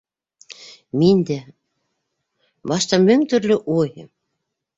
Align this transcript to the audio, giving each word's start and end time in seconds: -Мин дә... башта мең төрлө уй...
-Мин 1.01 1.21
дә... 1.31 1.37
башта 2.73 3.01
мең 3.05 3.27
төрлө 3.35 3.61
уй... 3.77 3.95